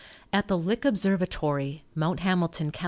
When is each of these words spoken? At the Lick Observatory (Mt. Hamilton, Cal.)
At 0.33 0.47
the 0.47 0.57
Lick 0.57 0.83
Observatory 0.83 1.83
(Mt. 1.93 2.21
Hamilton, 2.21 2.71
Cal.) 2.71 2.79